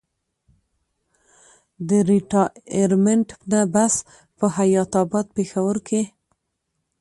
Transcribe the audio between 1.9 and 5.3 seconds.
ريټائرمنټ نه پس پۀ حيات اباد